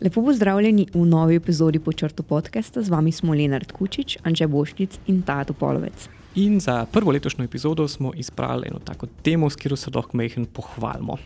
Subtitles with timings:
[0.00, 2.82] Lepo pozdravljeni v novi epizodi Počrto podcasta.
[2.82, 6.08] Z vami smo Lenard Kučič, Anže Boščic in Tato Polovec.
[6.34, 10.46] In za prvo letošnjo epizodo smo izbrali eno tako temo, s katero se lahko mehen
[10.46, 11.16] pohvalimo.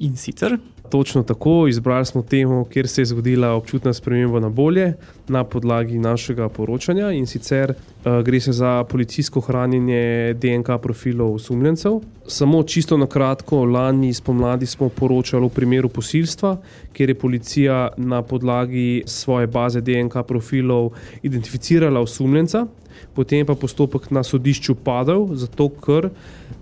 [0.00, 0.58] In sicer.
[0.90, 4.92] Točno tako, izbrali smo temo, kjer se je zgodila občutna sprememba na bolje
[5.28, 7.10] na podlagi našega poročanja.
[7.12, 12.00] In sicer uh, gre se za policijsko hranjenje DNK profilov osumljencev.
[12.26, 16.56] Samo čisto na kratko, lani spomladi smo poročali o primeru posilstva,
[16.92, 20.90] kjer je policija na podlagi svoje baze DNK profilov
[21.22, 22.66] identificirala osumljenca
[23.14, 26.10] potem pa postopek na sodišču padel, zato ker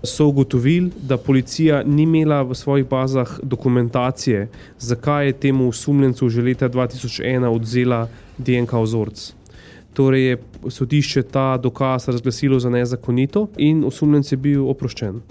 [0.03, 4.47] so ugotovili, da policija ni imela v svojih bazah dokumentacije,
[4.79, 9.33] zakaj je temu osumljencu že leta 2001 odzela DNK vzorc.
[9.93, 10.37] Torej je
[10.69, 15.21] sodišče ta dokaz razglasilo za nezakonito in osumljenec je bil oproščen.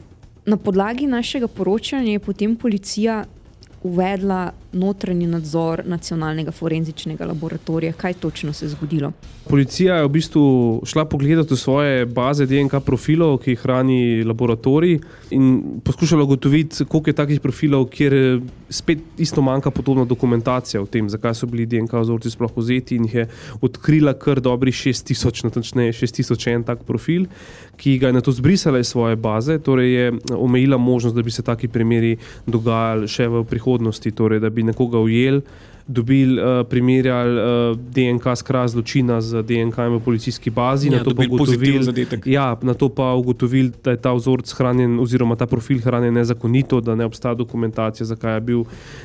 [0.47, 3.25] Na podlagi našega poročanja je potem policija
[3.83, 7.93] uvedla notranji nadzor nacionalnega forenzičnega laboratorija.
[7.93, 9.13] Kaj točno se je zgodilo?
[9.49, 14.99] Policija je v bistvu šla pogledati svoje baze DNK profilov, ki jih hrani laboratorij,
[15.31, 21.09] in poskušala ugotoviti, koliko je takih profilov, kjer spet isto manjka podobna dokumentacija o tem,
[21.09, 22.97] zakaj so bili DNK vzorci sploh vzeti.
[22.97, 23.29] In je
[23.61, 27.25] odkrila kar dobrih 6000, natančneje 6001 tak profil,
[27.77, 31.31] ki ga je na to zbrisala iz svoje baze, torej je omejila možnost, da bi
[31.31, 34.11] se taki primeri dogajali še v prihodnosti.
[34.11, 35.43] Torej, bi nekoga ujeli,
[35.89, 40.99] dobili, uh, primerjali uh, eh, DNK s kraj zločina z DNK v policijski bazi, ja,
[40.99, 45.47] na, to ugotovili, ja, na to pa ugotovili, da je ta vzorec hranjen, oziroma ta
[45.47, 48.65] profil hranjen nezakonito, da ne obstaja dokumentacija, zakaj je bil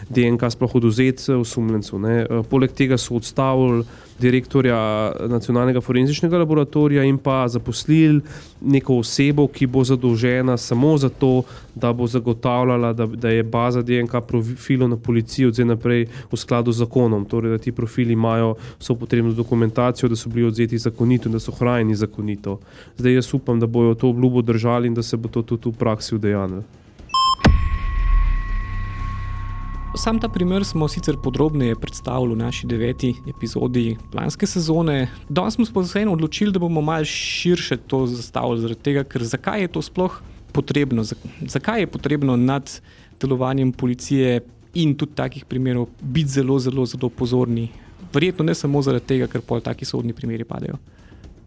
[0.10, 1.96] DNK sploh oduzet osumljencu.
[1.96, 3.86] Uh, poleg tega so odstavili
[4.20, 4.78] direktorja
[5.28, 8.22] nacionalnega forenzičnega laboratorija in pa zaposlili
[8.62, 11.44] neko osebo, ki bo zadolžena samo za to,
[11.76, 16.38] da bo zagotavljala, da, da je baza DNK profilov na policiji od zdaj naprej v
[16.38, 20.78] skladu z zakonom, torej da ti profili imajo vso potrebno dokumentacijo, da so bili odzeti
[20.78, 22.60] zakonito in da so hranjeni zakonito.
[22.98, 25.80] Zdaj jaz upam, da bojo to obljubo držali in da se bo to tudi v
[25.80, 26.64] praksi udejanilo.
[29.96, 35.10] Sam ta primer smo sicer podrobneje predstavili v naši deveti epizodi lanske sezone.
[35.30, 39.62] Danes smo se vseeno odločili, da bomo malo širše to zastavili, zaradi tega, ker zakaj
[39.62, 40.18] je to sploh
[40.52, 41.04] potrebno,
[41.42, 42.82] zakaj je potrebno nad
[43.22, 44.42] delovanjem policije
[44.74, 47.70] in tudi takih primerov biti zelo, zelo, zelo pozorni.
[48.14, 50.82] Verjetno ne samo zaradi tega, ker pol taki sodni primeri padajo.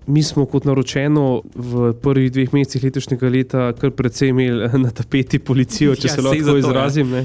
[0.06, 5.38] Mi smo, kot naročeno, v prvih dveh mesecih letošnjega leta kar precej imeli na tapeti
[5.38, 6.58] policijo, če ja, se lahko ja.
[6.58, 7.10] izrazim.
[7.10, 7.24] Ne.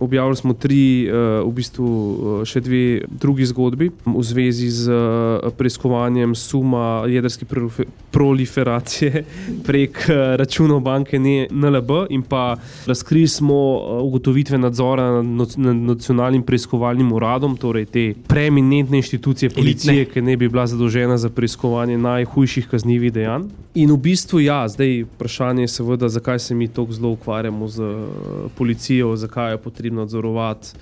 [0.00, 2.82] Objavili smo tri, uh, v bistvu uh, še dve
[3.20, 4.96] drugi zgodbi v zvezi z
[5.56, 7.46] preiskovanjem suma jedrske
[8.12, 9.24] proliferacije
[9.66, 10.02] prek
[10.40, 12.56] računov banke NLB in pa
[12.86, 13.58] razkrili smo
[14.04, 20.12] ugotovitve nadzora nad nacionalnim preiskovalnim uradom, torej te preeminentne inštitucije policije, Elitne.
[20.12, 23.48] ki ne bi bila zadolžena za preiskovanje najhujših kaznjivih dejanj.
[23.74, 27.82] In v bistvu, ja, zdaj vprašanje je seveda, zakaj se mi tako zelo ukvarjamo z
[27.82, 30.74] uh, policijo, zakaj je potrebno nadzorovati.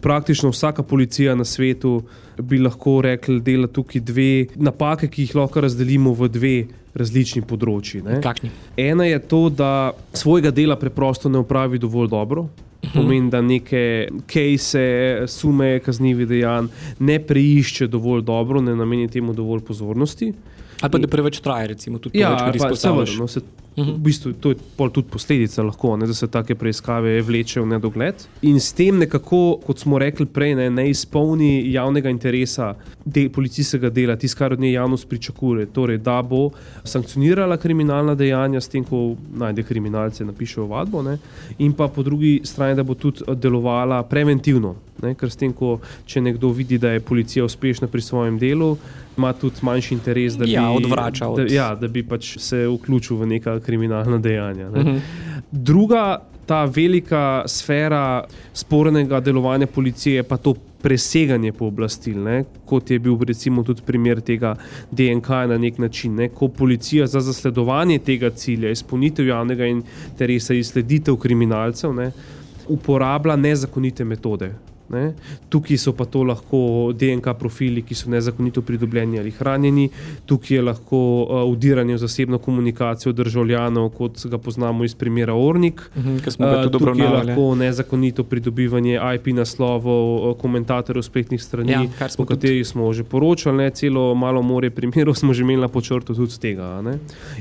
[0.00, 2.02] Praktično vsaka policija na svetu
[2.38, 6.54] bi lahko rekla, da dela tukaj dve napake, ki jih lahko razdelimo v dve
[6.94, 8.02] različni področji.
[8.76, 12.48] Ena je to, da svojega dela preprosto ne upravi dovolj dobro.
[12.80, 12.92] Mhm.
[12.94, 14.84] Pomeni, da neke kejse,
[15.28, 20.32] sume kaznjivih dejanj ne preišče dovolj dobro, ne nameni temu dovolj pozornosti.
[20.80, 23.60] Ali pa da preveč traje, recimo, tudi ja, to, kar se tiče tega.
[23.76, 23.94] -huh.
[23.94, 24.56] V bistvu to je
[24.92, 28.26] tudi posledica, lahko, ne, da se take preiskave vlečejo v nedogled.
[28.42, 32.74] In s tem nekako, kot smo rekli prej, ne, ne izpolni javnega interesa
[33.04, 35.66] de, policijskega dela, tisto, kar od nje javnost pričakuje.
[35.74, 36.50] Torej, da bo
[36.84, 41.18] sankcionirala kriminalna dejanja, s tem, ko najde kriminalce, napišejo vadbo, ne,
[41.58, 44.76] in pa po drugi strani, da bo tudi delovala preventivno.
[45.00, 48.74] Ne, ker s tem, ko če nekdo vidi, da je policija uspešna pri svojem delu,
[49.20, 50.88] ima tudi manjši interes, da bi, ja, od...
[51.36, 54.68] da, ja, da bi pač se vključil v neka kriminalna dejanja.
[54.68, 54.88] Uh mhm.
[54.88, 55.00] -huh.
[55.50, 62.44] Druga, ta velika sfera spornega delovanja policije, pa to preseganje pooblastil, ne?
[62.66, 64.54] kot je bil recimo tudi primer tega
[64.90, 66.28] DNK na nek način, ne?
[66.28, 72.10] ko policija za zasledovanje tega cilja, izpolnitev javnega interesa in sleditev kriminalcev, ne?
[72.68, 74.54] uporablja nezakonite metode.
[74.90, 75.12] Ne?
[75.48, 79.88] Tukaj so pa to lahko DNK profili, ki so nezakonito pridobljeni ali hranjeni,
[80.26, 85.82] tukaj je lahko uh, udiranje v zasebno komunikacijo državljanov, kot ga poznamo iz primera Ornik.
[85.96, 91.82] Uh -huh, uh, tukaj je lahko nezakonito pridobivanje IP naslovov, komentatorjev spletnih strani, ja,
[92.18, 93.56] o katerih smo že poročali.
[93.56, 93.70] Ne?
[93.70, 96.82] Celo malo more primerov smo že imeli na počrtu tudi z tega.
[96.82, 96.98] Ne?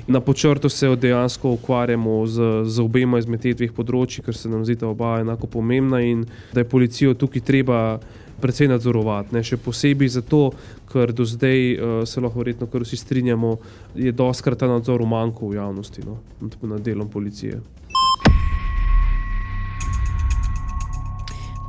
[0.07, 4.65] Na počrtu se dejansko ukvarjamo z, z obema izmed teh dveh področji, ker se nam
[4.65, 7.99] zdi ta oba enako pomembna in da je policijo tukaj treba
[8.39, 9.35] precej nadzorovati.
[9.35, 9.43] Ne?
[9.43, 10.49] Še posebej zato,
[10.89, 13.57] ker do zdaj uh, se lahko verjetno, kar vsi strinjamo,
[13.95, 16.19] je doskrat ta nadzor umanjkal v javnosti no?
[16.41, 17.59] nad delom policije.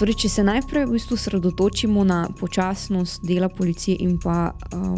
[0.01, 4.95] Torej, če se najprej v bistvu sredotočimo na počasnost dela policije in pa uh,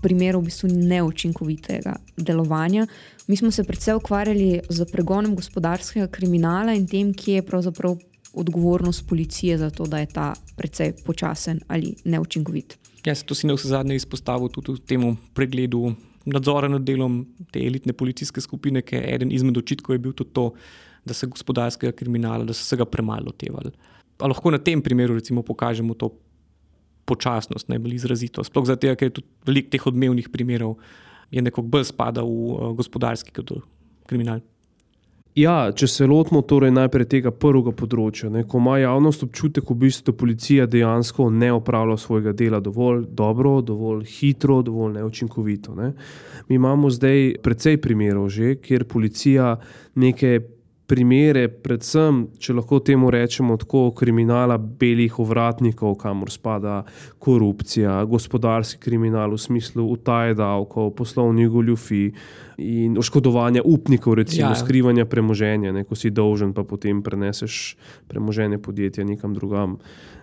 [0.00, 2.86] primerov v bistvu neučinkovitega delovanja,
[3.28, 7.98] mi smo se predvsem ukvarjali z pregonom gospodarskega kriminala in tem, kje je pravzaprav
[8.34, 12.78] odgovornost policije za to, da je ta precej počasen ali neučinkovit.
[13.04, 15.94] Ja, to si na vse zadnje izpostavil tudi v tem pregledu
[16.28, 17.22] nadzora nad delom
[17.52, 20.50] te elitne policijske skupine, ker eden izmed očitkov je bil tudi to,
[21.08, 23.72] da se gospodarskega kriminala, da so se ga premalo tevali.
[24.18, 26.10] Pa lahko na tem primeru recimo pokažemo to
[27.08, 28.44] počasnost, najbolj izrazito.
[28.44, 30.76] Sploh zato, ker je tudi veliko teh odmevnih primerov,
[31.32, 33.32] je nekako bolj spada v uh, gospodarski
[34.08, 34.42] kriminal.
[35.38, 39.76] Ja, če se lotimo torej najprej tega prvega področja, ne, ko ima javnost občutek, v
[39.84, 45.76] bistvu, da policija dejansko ne opravlja svojega dela dovolj dobro, dovolj hitro, dovolj neučinkovito.
[45.78, 45.92] Ne.
[46.48, 49.54] Mi imamo zdaj precej primerov, že, kjer policija
[49.94, 50.40] neke
[50.88, 56.80] primere, predvsem, če lahko temu rečemo, tako kriminala belih ovratnikov, kamor spada
[57.20, 62.10] korupcija, gospodarski kriminal v smislu utaje davkov, poslovnih goljufij
[62.58, 64.58] in oškodovanja upnikov, recimo ja.
[64.58, 67.76] skrivanja premoženja, ne, ko si dolžen, pa potem preneseš
[68.08, 69.76] premoženje podjetja nekam drugam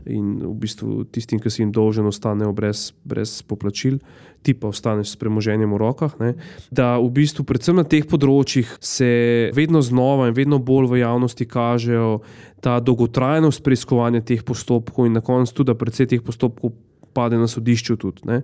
[0.06, 4.02] in v bistvu tistim, ki si jim dolžen, ostanejo brez, brez poplačil,
[4.46, 6.14] ti pa ostaneš s premoženjem v rokah.
[6.22, 6.36] Ne,
[6.70, 9.10] da v bistvu, predvsem na teh področjih, se
[9.58, 12.20] vedno znova in vedno bolj v javnosti kažejo
[12.62, 16.78] ta dolgotrajnost preiskovanja teh postopkov in na koncu tudi, da predvsej teh postopkov.
[17.16, 18.26] Pade na sodišču tudi.
[18.28, 18.42] Ne?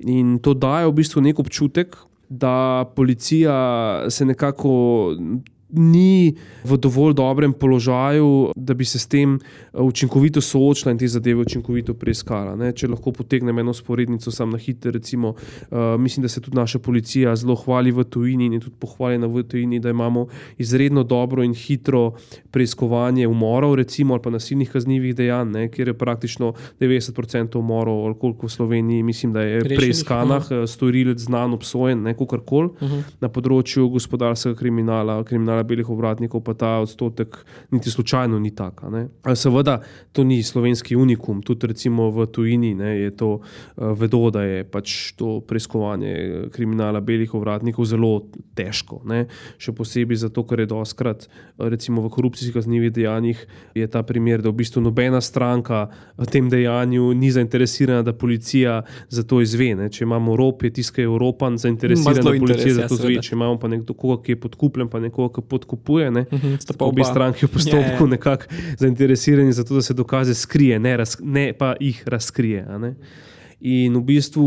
[0.00, 1.98] In to daje v bistvu nek občutek,
[2.32, 3.52] da policija
[4.08, 4.72] se nekako
[5.74, 6.34] ni
[6.64, 11.40] v dovolj dobrem položaju, da bi se s tem eh, učinkovito soočila in te zadeve
[11.40, 12.56] učinkovito preiskala.
[12.56, 12.72] Ne?
[12.72, 16.78] Če lahko potegnem eno sporednico, sam na hitro, recimo, uh, mislim, da se tudi naša
[16.78, 20.26] policija zelo hvali v tujini in je tudi pohvaljena v tujini, da imamo
[20.58, 22.14] izredno dobro in hitro
[22.50, 25.68] preiskovanje umorov, recimo, ali pa nasilnih kaznjivih dejanj, ne?
[25.70, 31.18] kjer je praktično 90% umorov, ali koliko v Sloveniji, mislim, da je preiskanah uh, storilec
[31.18, 33.02] znan, obsojen, ne kakorkoli uh -huh.
[33.20, 37.36] na področju gospodarskega kriminala, kriminala belih obratnikov, pa ta odstotek
[37.70, 38.82] niti slučajno ni tak.
[39.34, 39.80] Seveda,
[40.12, 44.64] to ni slovenski unikum, tudi recimo v tujini ne, je to uh, vedo, da je
[44.64, 48.12] pač to preiskovanje eh, kriminala belih obratnikov zelo
[48.54, 49.00] težko.
[49.08, 49.24] Ne.
[49.58, 51.26] Še posebej zato, ker je doskrat,
[51.58, 53.40] recimo v korupcijskih kaznjivih dejanjih,
[53.74, 55.88] je ta primer, da v bistvu nobena stranka
[56.18, 59.72] v tem dejanju ni zainteresirana, da policija za to izve.
[59.78, 59.90] Ne.
[59.92, 63.22] Če imamo Evropo, je tiskaj Evropan zainteresiran, da policija interes, za to ja, zve.
[63.22, 66.10] Če imamo pa nekoga, ki je podkupljen, pa nekoga, ki podkupuje.
[66.10, 66.26] Ne?
[66.30, 68.00] Uh mhm, -huh, pa obi stranki v postopku yeah.
[68.00, 68.14] Ja.
[68.16, 68.44] nekako
[68.78, 72.66] zainteresirani za to, da se dokaze skrije, ne, raz, ne pa jih razkrije.
[73.64, 74.44] In v bistvu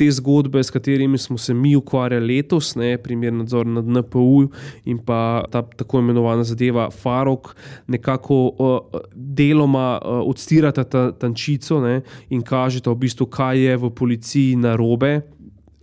[0.00, 4.46] te zgodbe, s katerimi smo se mi ukvarjali letos, ne, primer nadzor nad NPU
[4.84, 7.52] in pa ta tako imenovana zadeva Farok,
[7.86, 12.00] nekako uh, deloma uh, odstirata ta tančico ne,
[12.30, 15.20] in kažeta v bistvu, kaj je v policiji narobe,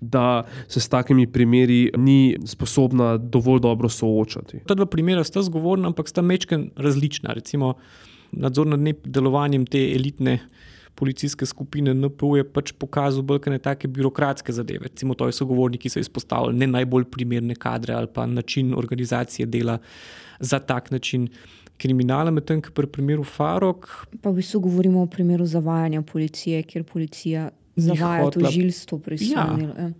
[0.09, 4.59] da se s takimi primeri ni sposobna dovolj dobro soočati.
[4.68, 7.33] Ta dva primera sta zgovorna, ampak sta mečken različna.
[7.33, 7.73] Recimo
[8.31, 10.39] nadzor nad delovanjem te elitne.
[10.95, 14.92] Policijske skupine NPU je pač pokazal bolj kot neke birokratske zadeve.
[14.92, 19.47] Recimo, to je sogovorniki, ki so izpostavili ne najbolj primerne kadre ali pa način organizacije
[19.49, 19.80] dela
[20.39, 21.28] za tak način
[21.78, 23.89] kriminala, medtem ko pri primeru Farok.
[24.21, 29.73] Pa v bistvu govorimo o primeru zavajanja policije, kjer policija zavaja tožilstvo pri svojem delu.
[29.77, 29.92] Ja.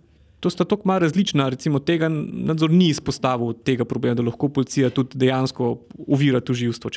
[0.44, 1.48] To sta tako malo različna.
[1.48, 6.90] Recimo, tega nadzor ni izpostavil tega problema, da lahko policija tudi dejansko uvira toživstvo.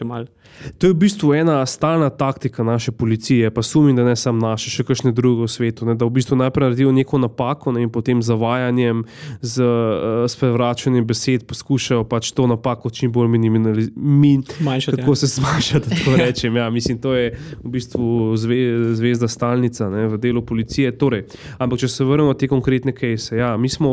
[0.78, 4.70] To je v bistvu ena stalna taktika naše policije, pa sumim, da ne samo naše,
[4.70, 5.88] še kakšne druge v svetu.
[5.88, 9.06] Ne, da v bistvu najprej naredijo neko napako ne, in potem zavajanjem,
[9.42, 13.96] z uh, sprevračanjem besed poskušajo pač to napako čim bolj minimalizirati.
[13.96, 15.16] Min, kako ja.
[15.16, 16.60] se zmanjšati, da to rečem.
[16.60, 17.32] Ja, mislim, to je
[17.64, 18.60] v bistvu zve,
[19.00, 20.92] zvezda stalnica ne, v delu policije.
[21.00, 21.30] Torej,
[21.64, 23.58] ampak če se vrnemo te konkretne kase Ja.
[23.58, 23.90] Mi smo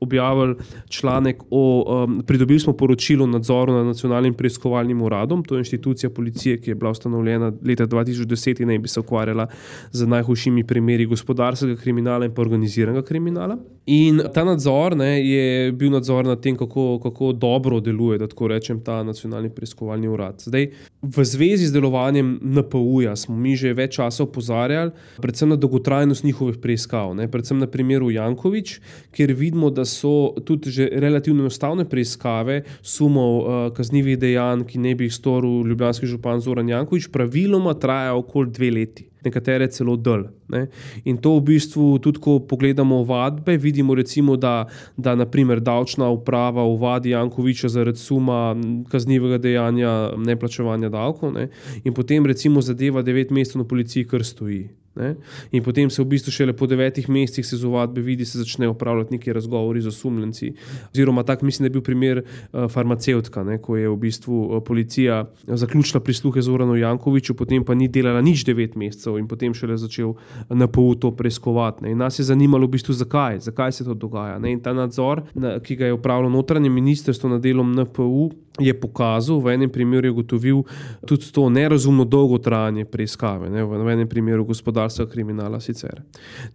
[0.00, 0.54] objavili
[0.88, 5.44] članek o um, pridobili smo poročilo o nadzoru nad nacionalnim preiskovalnim uradom.
[5.44, 9.46] To je inštitucija policije, ki je bila ustanovljena leta 2010 in naj bi se ukvarjala
[9.92, 13.58] z najhujšimi primeri gospodarskega kriminala in organiziranega kriminala.
[13.86, 18.48] In ta nadzor ne, je bil nadzor nad tem, kako, kako dobro deluje, da tako
[18.48, 20.40] rečem, ta nacionalni preiskovalni urad.
[20.46, 20.70] Zdaj,
[21.02, 26.56] v zvezi z delovanjem NPU-ja smo mi že več časa opozarjali, predvsem na dolgotrajnost njihovih
[26.62, 27.12] preiskav.
[27.14, 28.78] Ne, predvsem na primeru Jankovič,
[29.14, 34.94] kjer vidimo, da so tudi že relativno enostavne preiskave sumov uh, kaznjivih dejanj, ki ne
[34.94, 40.28] bi jih storil ljubljanski župan Zoran Jankovič, praviloma trajajo okoli dve leti nekatere celo dol.
[40.48, 40.68] Ne?
[41.08, 46.64] In to v bistvu tudi, ko pogledamo vadbe, vidimo, recimo, da, da naprimer davčna uprava
[46.68, 48.54] uvadi Jankoviča zaradi suma
[48.92, 51.48] kaznivega dejanja neplačevanja davkov, ne?
[51.84, 54.68] in potem recimo zadeva devet mesecev na policiji, kar stoji.
[54.94, 55.16] Ne?
[55.50, 58.70] In potem se v bistvu šele po devetih mesecih se z ovadbe vidi, se začnejo
[58.70, 60.52] upravljati neki razgovori z osumljenci.
[60.94, 63.58] Oziroma, tak mislim, da je bil primer uh, farmacevtka, ne?
[63.58, 68.22] ko je v bistvu uh, policija zaključila prisluhe z Urano Jankoviču, potem pa ni delala
[68.22, 70.14] nič devet mesecev in potem šele začel
[70.50, 71.84] na pol to preiskovati.
[71.84, 71.94] Ne?
[71.94, 74.38] In nas je zanimalo, v bistvu, zakaj, zakaj se to dogaja.
[74.38, 74.54] Ne?
[74.54, 79.40] In ta nadzor, na, ki ga je upravljalo notranje ministrstvo nad delom NPU, je pokazal,
[79.42, 80.62] v enem primeru je ugotovil
[81.06, 86.02] tudi to nerazumno dolgo trajanje preiskave, ne, v enem primeru gospodarstva kriminala sicer.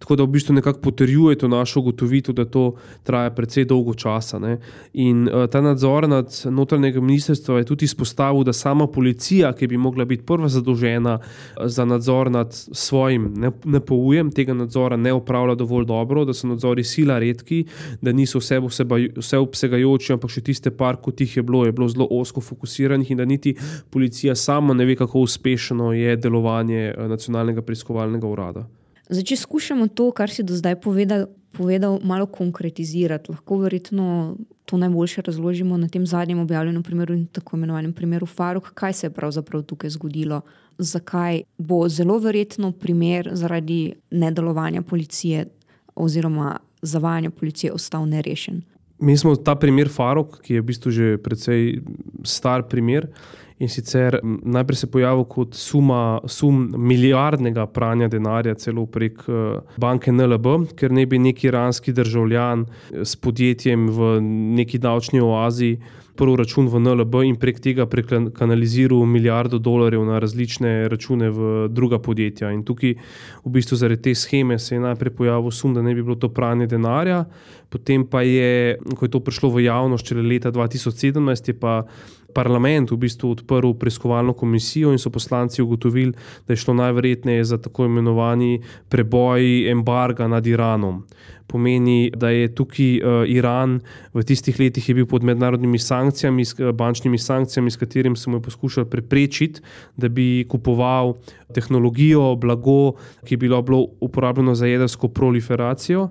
[0.00, 4.38] Tako da v bistvu nekako potrjuje to našo ugotovitev, da to traja precej dolgo časa.
[4.40, 4.56] Ne.
[4.96, 9.76] In uh, ta nadzor nad notranjega ministrstva je tudi izpostavil, da sama policija, ki bi
[9.76, 13.28] mogla biti prva zadolžena eh, za nadzor nad svojim
[13.64, 17.64] NPU-jem, tega nadzora ne upravlja dovolj dobro, da so nadzori sila redki,
[18.00, 18.60] da niso vse,
[19.20, 23.10] vse obsegajoči, ampak še tiste par, kot jih je bilo, je bilo zelo osko fokusiranih
[23.10, 23.54] in da niti
[23.90, 28.66] policija sama ne ve, kako uspešno je delovanje eh, nacionalnega preiskovalnega urada.
[29.10, 34.76] Zdaj, če skušamo to, kar si do zdaj povedal, povedal malo konkretizirati, lahko verjetno to
[34.78, 39.10] najboljše razložimo na tem zadnjem objavljenem primeru in tako imenovanem primeru Faruk, kaj se je
[39.10, 40.40] pravzaprav tukaj zgodilo,
[40.78, 45.46] zakaj bo zelo verjetno primer zaradi nedelovanja policije
[45.94, 48.62] oziroma zavajanja policije ostal nerešen.
[49.00, 51.80] Mi smo ta primer Farok, ki je v bistvu že precej
[52.24, 53.08] star primer.
[53.60, 59.58] In sicer najprej se je pojavil kot suma, sum milijardnega pranja denarja, celo prek eh,
[59.76, 62.64] banke NLB, ker ne bi neki iranski državljan
[63.04, 64.14] s podjetjem v
[64.56, 65.74] neki davčni oazi
[66.20, 71.98] prvi račun v NLB in prek tega prekanaliziral milijardo dolarjev na različne račune v druga
[71.98, 72.50] podjetja.
[72.52, 72.94] In tukaj,
[73.44, 76.28] v bistvu, zaradi te scheme se je najprej pojavil sum, da ne bi bilo to
[76.28, 77.24] pranje denarja,
[77.68, 81.82] potem pa je, ko je to prišlo v javnost, šele leta 2017, je pa.
[82.34, 86.12] Parlament v bistvu odprl preiskovalno komisijo in so poslanci ugotovili,
[86.46, 91.04] da je šlo najverjetneje za tako imenovani preboj embarga nad Iranom
[91.50, 93.80] pomeni, da je tukaj uh, Iran
[94.14, 98.86] v tistih letih bil pod mednarodnimi sankcijami, uh, bančnimi sankcijami, s katerimi smo jih poskušali
[98.90, 99.62] preprečiti,
[99.96, 101.16] da bi kupoval
[101.54, 102.94] tehnologijo, blago,
[103.26, 106.08] ki je bilo, bilo uporabljeno za jedrsko proliferacijo.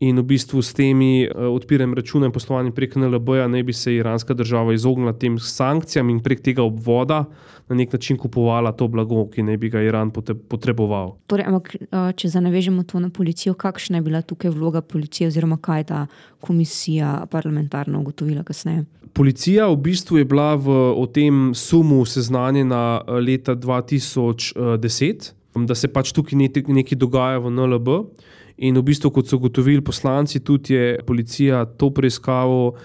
[0.00, 3.94] In v bistvu s temi uh, odpiranjem računa in poslovanjem prek NLB-ja naj bi se
[3.94, 7.24] iranska država izognila tem sankcijam in prek tega obvoda
[7.68, 10.10] na nek način kupovala to blago, ki naj bi ga Iran
[10.48, 11.16] potreboval.
[11.26, 15.56] Torej, ampak, uh, če zanevežemo to na policijo, kakšna je bila tukaj vloga policije, oziroma
[15.56, 16.06] kaj je ta
[16.40, 18.84] komisija parlamentarno ugotovila kasneje?
[19.16, 26.36] Policija v bistvu je bila v tem sumu seznanjena leta 2010, da se pač tukaj
[26.36, 27.88] nekaj dogaja v NLB.
[28.56, 32.76] In v bistvu, kot so ugotovili poslanci, tudi je policija to preiskavo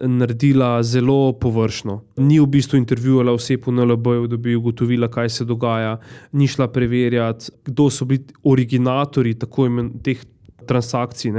[0.00, 2.00] naredila zelo površno.
[2.16, 5.98] Ni v bistvu intervjuvala oseb v NLB-ju, da bi ugotovila, kaj se dogaja,
[6.32, 10.24] ni šla preverjati, kdo so bili originatori tako imenovanih
[10.66, 11.32] transakcij,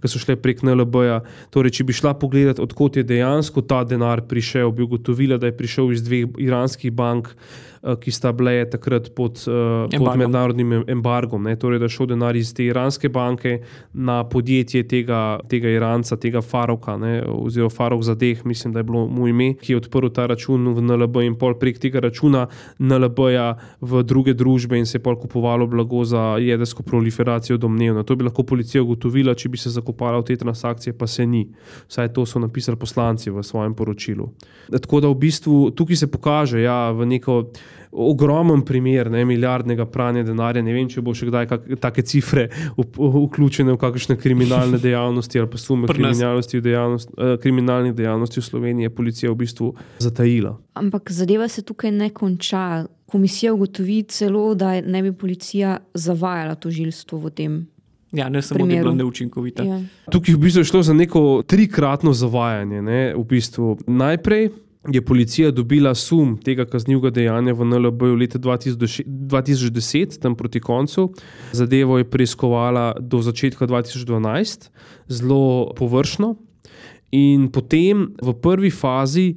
[0.00, 1.22] ki so šle prek NLB-ja.
[1.54, 5.56] Torej, če bi šla pogledati, odkot je dejansko ta denar prišel, bi ugotovila, da je
[5.56, 7.32] prišel iz dveh iranskih bank.
[7.82, 11.44] Eh, ki sta bile takrat pod, uh, pod mednarodnim embargom.
[11.46, 11.54] Ne?
[11.56, 13.60] Torej, da je šel denar iz te iranske banke
[13.94, 17.22] na podjetje tega, tega Iranca, tega Faroka, ne?
[17.22, 20.66] oziroma Farok za deh, mislim, da je bilo mu ime, ki je odprl ta račun
[20.74, 22.48] v NLB in pol prek tega računa
[22.82, 23.46] NLB-ja
[23.80, 28.02] v druge družbe in se je pol kupovalo blago za jedrsko proliferacijo domnevno.
[28.02, 31.46] To bi lahko policija ugotovila, če bi se zakopala v te transakcije, pa se ni.
[31.86, 34.32] Vsaj to so napisali poslanci v svojem poročilu.
[34.66, 37.42] Tako da v bistvu tukaj se pokaže ja, v neko
[37.92, 40.62] ogromen primer ne, milijardnega pranja denarja.
[40.62, 41.48] Ne vem, če bo še kdaj
[41.80, 48.40] take cifre vključene v kakšne kriminalne dejavnosti ali pa sume kriminalnosti dejavnost, eh, kriminalnih dejavnosti
[48.40, 50.56] v Sloveniji, je policija v bistvu zatajila.
[50.74, 52.86] Ampak zadeva se tukaj ne konča.
[53.08, 57.66] Komisija ugotovi celo, da ne bi policija zavajala tožilstvo v tem
[58.12, 58.72] Ja, ne samo, primeru.
[58.72, 59.62] da je bila neučinkovita.
[59.62, 59.80] Ja.
[60.10, 62.82] Tukaj je v bistvu šlo za neko trikratno zavajanje.
[62.82, 63.14] Ne?
[63.16, 63.78] V bistvu.
[63.86, 64.48] Najprej
[64.92, 71.12] je policija dobila sum tega kaznivega dejanja v NLB v letu 2010, tam proti koncu.
[71.52, 74.70] Zadevo je preiskovala do začetka 2012,
[75.08, 76.36] zelo površno.
[77.12, 79.36] In potem v prvi fazi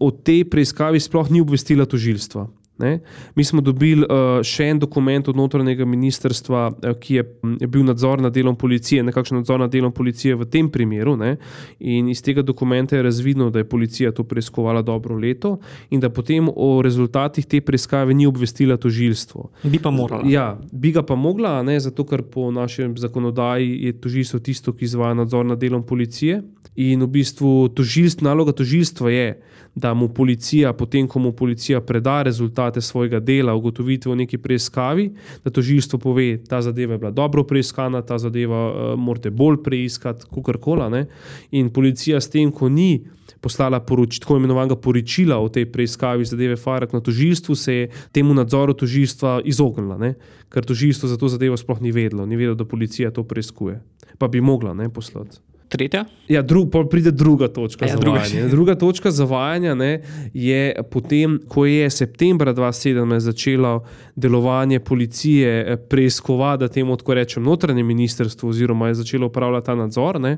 [0.00, 2.48] o tej preiskavi sploh ni obvestila tožilstva.
[2.78, 2.98] Ne?
[3.34, 7.24] Mi smo dobili uh, še en dokument od notranjega ministrstva, uh, ki je,
[7.60, 11.16] je bil nadzor nad delom policije, nekakšen nadzor nad delom policije v tem primeru.
[11.16, 11.36] Ne?
[11.80, 15.56] In iz tega dokumenta je razvidno, da je policija to preiskovala dobro leto
[15.90, 19.48] in da potem o rezultatih te preiskave ni obvestila tožilstvo.
[19.64, 20.28] Bi pa morala.
[20.28, 21.78] Ja, bi ga pa mogla, ne?
[21.80, 26.42] zato ker po našem zakonodaji je tožilstvo tisto, ki izvaja nadzor nad delom policije.
[26.76, 29.28] In v bistvu tožilst, naloga tožilstva je,
[29.76, 35.10] da mu policija, potem ko mu policija preda rezultate svojega dela, ugotovitve v neki preiskavi,
[35.44, 39.60] da tožilstvo pove, da ta zadeva je bila dobro preiskana, ta zadeva uh, morate bolj
[39.64, 41.04] preiskati, kako koli.
[41.50, 43.04] In policija s tem, ko ni
[43.40, 48.34] poslala poroč, tako imenovanega poročila o tej preiskavi zadeve Farek na tožilstvu, se je temu
[48.34, 50.14] nadzoru tožilstva izognila, ne?
[50.48, 53.82] ker tožilstvo za to zadevo sploh ni vedelo, ni vedelo, da policija to preiskuje.
[54.18, 55.36] Pa bi mogla ne poslati.
[55.68, 56.04] Tretja?
[56.28, 58.40] Ja, dru, pride druga točka ja, zavajanja.
[58.40, 58.48] Druga.
[58.48, 60.02] druga točka zavajanja ne,
[60.34, 63.84] je potem, ko je septembra 2017 začelo
[64.16, 69.74] delovanje policije eh, preiskovati, da temu tako rečem, notranje ministrstvo, oziroma je začelo upravljati ta
[69.74, 70.20] nadzor.
[70.20, 70.36] Ne,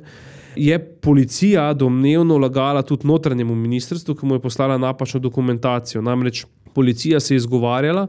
[0.57, 6.03] je policija domnevno lagala tudi notranjemu ministrstvu, ki mu je poslala napačno dokumentacijo.
[6.03, 6.45] Namreč
[6.75, 8.07] policija se je izgovarjala,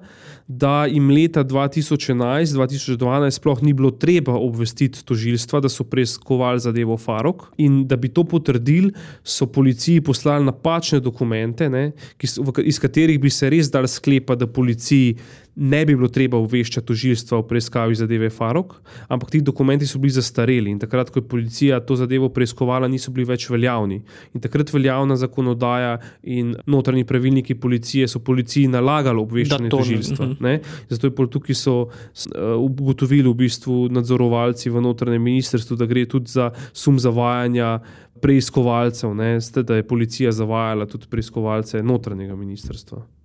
[0.49, 7.43] da jim leta 2011-2012 sploh ni bilo treba obvestiti tožilstva, da so preiskovali zadevo Farok
[7.57, 8.89] in da bi to potrdili,
[9.23, 11.91] so policiji poslali napačne dokumente, ne,
[12.25, 15.15] so, iz katerih bi se res dal sklepati, da policiji
[15.55, 18.73] ne bi bilo treba obveščati tožilstva o preiskavi zadeve Farok,
[19.07, 23.11] ampak ti dokumenti so bili zastareli in takrat, ko je policija to zadevo preiskovala, niso
[23.11, 24.01] bili več veljavni.
[24.33, 30.25] In takrat veljavna zakonodaja in notranji pravilniki policije so policiji nalagali obveščanje tožilstva.
[30.25, 30.85] Uh -huh.
[30.89, 31.89] Zato je tukaj so uh,
[32.57, 37.79] ugotovili v bistvu nadzorovalci v notranjem ministrstvu, da gre tudi za sum zavajanja.
[38.19, 43.18] Preiskovalcev, ne, ste, da je policija zavajala tudi preiskovalce notranjega ministrstva.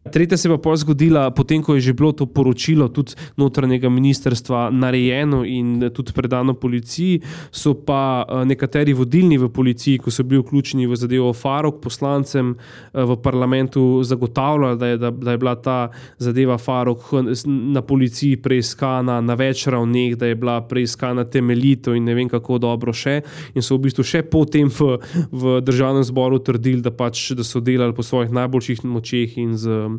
[0.00, 4.70] Tretja se je pa zgodila, potem ko je že bilo to poročilo tudi notranjega ministrstva
[4.72, 7.20] narejeno in tudi predano policiji,
[7.52, 12.54] so pa eh, nekateri vodilni v policiji, ko so bili vključeni v zadevo Farok, poslancem
[12.56, 17.12] eh, v parlamentu zagotavljali, da je, da, da je bila ta zadeva Farok
[17.44, 22.58] na policiji preiskana na več ravneh, da je bila preiskana temeljito in ne vem kako
[22.58, 23.20] dobro še.
[23.52, 24.96] In so v bistvu še potem v,
[25.28, 29.89] v državnem zboru trdili, da, pač, da so delali po svojih najboljših močeh in z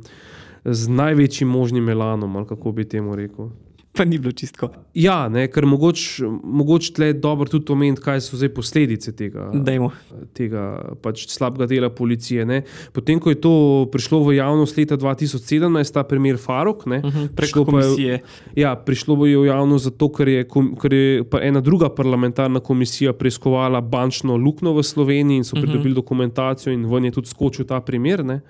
[0.65, 3.49] z največjim možnim melanom, ali kako bi temu rekel.
[3.91, 4.69] Pa ni bilo čistko.
[4.95, 9.49] Ja, ne, ker mogoče mogoč tle dobro tudi omeniti, kaj so zdaj posledice tega,
[10.38, 10.63] tega
[11.04, 12.45] pač slabega dela policije.
[12.47, 12.62] Ne.
[12.95, 13.54] Potem, ko je to
[13.91, 17.65] prišlo v javnost leta 2017, ta primer Farok, ne, uh -huh, prišlo,
[17.99, 18.21] je,
[18.56, 20.47] ja, prišlo je v javnost zato, ker je,
[20.82, 25.91] ker je ena druga parlamentarna komisija preiskovala bančno luknjo v Sloveniji in so pridobili uh
[25.91, 26.01] -huh.
[26.01, 28.25] dokumentacijo in v njej tudi skočil ta primer.
[28.25, 28.41] Ne.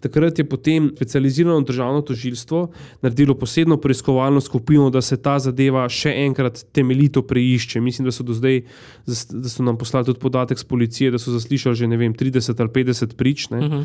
[0.00, 2.68] Takrat je potem specializirano državno tožilstvo
[3.02, 7.80] naredilo posebno preiskovalno skupino, da se ta zadeva še enkrat temeljito preišče.
[7.80, 8.62] Mislim, da so do zdaj,
[9.06, 12.68] da so nam poslali tudi podatek z policije, da so zaslišali že vem, 30 ali
[12.68, 13.46] 50 prič.
[13.50, 13.84] Uh -huh.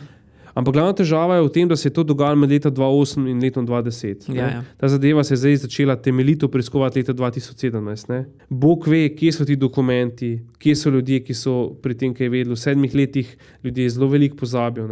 [0.59, 3.39] Ampak glavna težava je v tem, da se je to dogajalo med letom 2008 in
[3.39, 4.27] letom 2010.
[4.33, 4.63] Ja, ja.
[4.77, 8.09] Ta zadeva se je zdaj začela temeljito preiskovati leta 2017.
[8.09, 8.25] Ne?
[8.49, 12.57] Bog ve, kje so ti dokumenti, kje so ljudje, ki so pri tem kaj vedeli.
[12.57, 14.87] V sedmih letih ljudje zelo veliko pozabijo.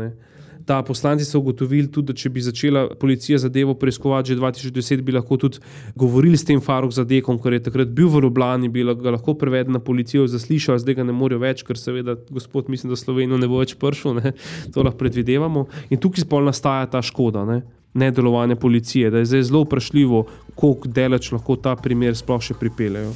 [0.68, 5.16] Ta poslanci so ugotovili tudi, da če bi začela policija zadevo preiskovati že 2010, bi
[5.16, 5.62] lahko tudi
[5.96, 9.38] govorili s tem Farok za dekom, ker je takrat bil v Ljubljani, bi ga lahko
[9.40, 13.40] prevedli na policijo, zaslišal, zdaj ga ne morejo več, ker seveda gospod mislim, da Slovenijo
[13.40, 14.34] ne bo več pršil, ne?
[14.76, 15.68] to lahko predvidevamo.
[15.90, 17.46] In tukaj spol nastaja ta škoda.
[17.48, 17.62] Ne?
[17.98, 20.26] Nedelovanje policije, da je zdaj zelo vprašljivo,
[20.60, 23.16] koliko delač lahko ta primer sploh še pripeljejo.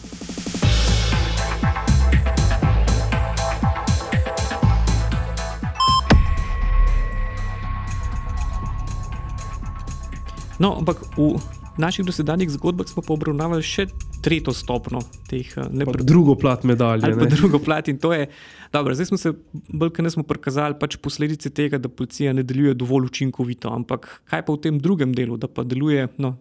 [10.62, 11.41] No, ampak v
[11.82, 13.88] naših dosedanjih zgodbah smo pa obravnavali še
[14.21, 16.06] tretjo stopno teh eh, neprekinjenih.
[16.06, 17.08] Drugo plat medalje.
[17.08, 17.34] Ali pa ne?
[17.34, 18.28] drugo plat in to je.
[18.74, 19.34] Dobro, zdaj smo se
[19.74, 23.71] bolj kot ne smo prikazali pač posledice tega, da policija ne deluje dovolj učinkovito.
[23.74, 26.06] Ampak kaj pa v tem drugem delu, da pa deluje.
[26.21, 26.38] No,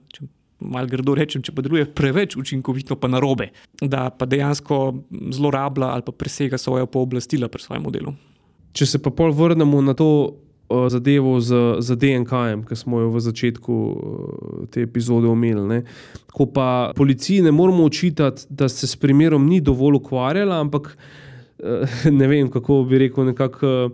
[0.60, 3.46] Mal grdo rečem, če pa deluje preveč učinkovito, pa narobe,
[3.80, 4.76] da pa dejansko
[5.32, 8.12] zlorablja ali pa presega svoje pooblastila pri svojem delu.
[8.76, 10.10] Če se pa pol vrnemo na to
[10.88, 13.76] zadevo z, z DNK-jem, ki smo jo v začetku
[14.70, 15.82] te epizode omenili.
[16.30, 22.00] Ko pa policiji ne moramo očitati, da se s primerom ni dovolj ukvarjala, ampak uh,
[22.20, 23.92] ne vem, kako bi rekel, nekako, uh,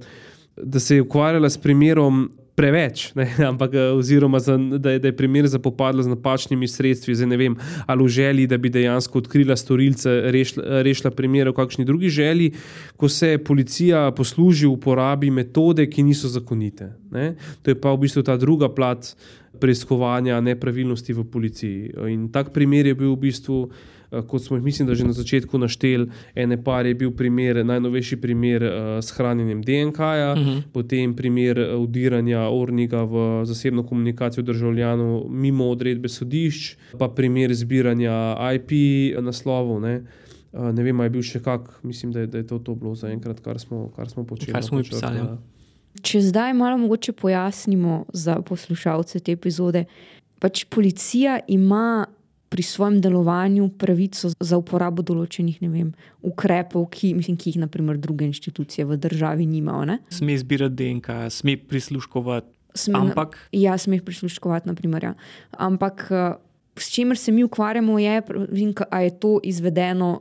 [0.57, 3.29] da se je ukvarjala s primerom preveč, ne?
[3.53, 7.37] ampak eh, oziroma za, da, je, da je primer zapopadla z napačnimi sredstvi, zdaj ne
[7.37, 12.09] vem, ali v želji, da bi dejansko odkrila storilce, rešila, rešila primer v kakšni drugi
[12.09, 12.53] želji,
[12.97, 16.95] ko se policija posluži uporabi metode, ki niso zakonite.
[17.13, 17.35] Ne?
[17.63, 19.13] To je pa v bistvu ta druga plat
[19.61, 21.93] preiskovanja nepravilnosti v policiji.
[22.13, 23.61] In tak primer je bil v bistvu.
[24.11, 27.65] Eh, kot smo jih, mislim, da že na začetku našteli, ene par je bil primer,
[27.67, 28.71] najnovejši primer uh,
[29.03, 30.51] s hranjenjem DNK-ja, uh mhm.
[30.51, 30.63] -huh.
[30.73, 38.37] potem primer udiranja eh, Orniga v zasebno komunikacijo državljanov mimo odredbe sodišč, pa primer zbiranja
[38.55, 38.71] IP
[39.23, 39.81] naslovov.
[39.81, 40.03] Ne.
[40.73, 42.95] Ne vem, ali je bil še kak, mislim, da je, da je to, to bilo
[42.95, 44.53] za enkrat, kar smo, kar smo počeli.
[44.53, 45.17] Kar smo pisali.
[45.17, 45.39] Ja.
[46.03, 49.85] Če zdaj malo mogoče pojasnimo za poslušalce te epizode.
[50.39, 52.07] Pač policija ima
[52.49, 55.91] pri svojem delovanju pravico za uporabo določenih vem,
[56.23, 59.99] ukrepov, ki, mislim, ki jih naprimer, druge institucije v državi nimajo.
[60.15, 62.53] Sme zbirati DNK, sme prisluškovati.
[62.77, 63.39] Sme, ampak.
[63.57, 64.69] Ja, sme jih prisluškovati.
[64.69, 65.15] Naprimer, ja.
[65.57, 66.37] Ampak eh,
[66.77, 70.21] s čimer se mi ukvarjamo, je, da je to izvedeno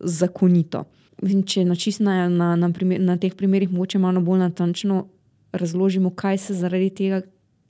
[0.00, 0.84] zakonito.
[1.22, 1.64] Mislim, če
[2.00, 5.06] na, na, na, primer, na teh primerih moče malo bolj natančno
[5.52, 7.22] razložimo, kaj se zaradi tega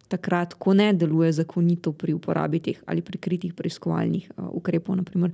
[0.08, 5.32] takrat, ko ne deluje zakonito pri uporabi teh ali prikritih preiskovalnih uh, ukrepov, naprimer,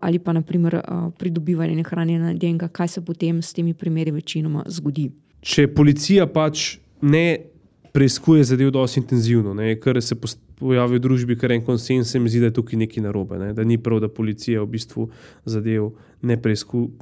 [0.00, 5.10] ali pa naprimer, uh, pridobivanje hranjenja DNK, kaj se potem s temi primeri večinoma zgodi.
[5.42, 7.52] Če policija pač ne
[7.92, 10.16] preiskuje zadev dovolj intenzivno, ne, kar se
[10.58, 13.38] pojavi v družbi, kar je en konsens, se mi zdi, da je tukaj nekaj narobe.
[13.38, 15.08] Ne, da ni prav, da policija v bistvu
[15.44, 15.90] zadev
[16.22, 16.38] ne,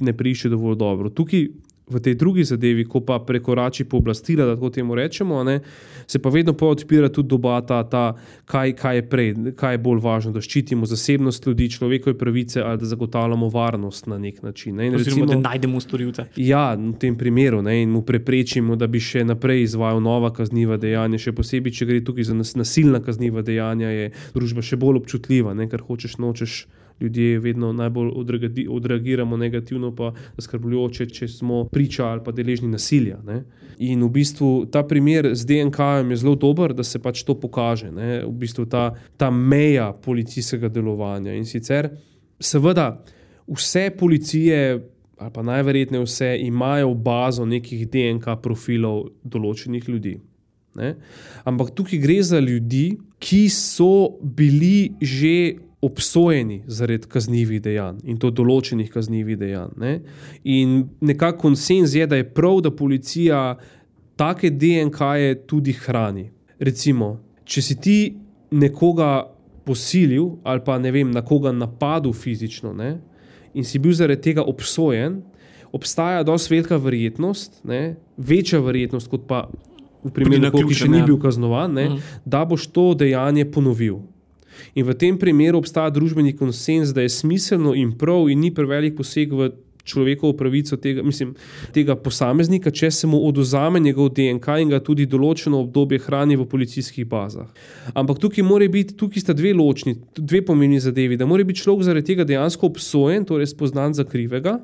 [0.01, 1.09] ne preišče dovolj dobro.
[1.09, 1.47] Tukaj
[1.91, 5.59] v tej drugi zadevi, ko pa prekorači pooblastila, da tako temu rečemo, ne,
[6.07, 10.01] se pa vedno pa odpira tudi debata, ta, kaj, kaj je prej, kaj je bolj
[10.03, 14.75] važno, da ščitimo zasebnost ljudi, človekove pravice ali da zagotavljamo varnost na nek način.
[14.75, 16.25] Ne, recimo, da najdemo storilce.
[16.35, 20.77] Ja, v tem primeru ne, in mu preprečimo, da bi še naprej izvajal nova kazniva
[20.81, 25.55] dejanja, še posebej, če gre tukaj za nasilna kazniva dejanja, je družba še bolj občutljiva,
[25.57, 26.65] ne, ker hočeš, nočeš
[27.01, 28.11] ljudje vedno najbolj
[28.69, 33.19] odreagiramo negativno, pa zaskrbljujoče, če smo priča ali pa deležni nasilja.
[33.25, 33.43] Ne?
[33.79, 37.91] In v bistvu ta primer z DNK je zelo dober, da se pač to pokaže,
[37.91, 38.21] ne?
[38.25, 41.33] v bistvu ta, ta meja policijskega delovanja.
[41.33, 41.89] In sicer,
[42.39, 42.95] seveda,
[43.47, 44.87] vse policije.
[45.21, 50.15] Ali pa najverjetneje vse imajo bazo nekih DNK profilov določenih ljudi.
[50.81, 50.95] Ne?
[51.45, 58.29] Ampak tukaj gre za ljudi, ki so bili že obsojeni zaradi kaznjivih dejanj in to
[58.29, 59.73] določenih kaznjivih dejanj.
[59.81, 59.93] Ne?
[60.43, 63.41] In nekako konsens je, da je prav, da policija
[64.15, 66.29] take DNK-je tudi hrani.
[66.61, 67.15] Recimo,
[67.45, 67.97] če si ti
[68.51, 69.31] nekoga
[69.65, 72.97] posilil ali pa ne vem, na koga napadel fizično ne?
[73.53, 75.19] in si bil zaradi tega obsojen,
[75.75, 77.97] obstaja dosti velika verjetnost, ne?
[78.17, 79.47] večja verjetnost kot pa.
[80.01, 81.05] V primeru, ki še ni ja.
[81.05, 81.99] bil kaznovan, ne, uh mhm.
[81.99, 82.21] -huh.
[82.25, 83.99] da boš to dejanje ponovil.
[84.75, 88.97] In v tem primeru obstaja družbeni konsens, da je smiselno in prav, in ni prevelik
[88.97, 89.51] poseg v
[89.83, 91.33] človekovo pravico tega, mislim,
[91.73, 96.47] tega posameznika, če se mu oduzame njegov DNK in ga tudi določeno obdobje hrani v
[96.49, 97.49] policijskih bazah.
[97.93, 101.17] Ampak tukaj, biti, tukaj sta dve ločni, dve pomembni zadevi.
[101.17, 104.59] Da mora biti človek zaradi tega dejansko obsojen, torej spoznan za krivega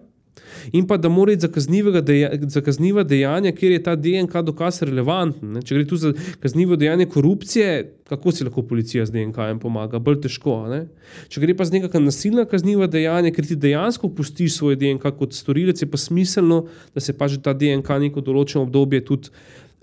[0.71, 4.81] in pa da mora iti za, deja, za kazniva dejanja, kjer je ta DNK dokaz
[4.81, 5.53] relevanten.
[5.53, 5.61] Ne?
[5.61, 10.21] Če gre tu za kaznivo dejanje korupcije, kako si lahko policija z DNK-jem pomaga, bolj
[10.27, 10.59] težko.
[10.71, 10.85] Ne?
[11.29, 15.35] Če gre pa za neka nasilna kazniva dejanja, ker ti dejansko pustiš svoj DNK kot
[15.35, 19.33] storilec, je pa smiselno, da se pač ta DNK neko določeno obdobje tudi.